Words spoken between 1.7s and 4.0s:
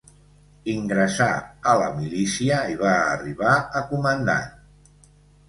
a la milícia i va arribar a